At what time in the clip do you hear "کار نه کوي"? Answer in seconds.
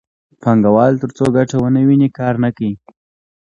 2.17-2.73